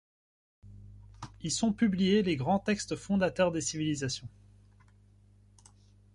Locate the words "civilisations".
3.61-4.29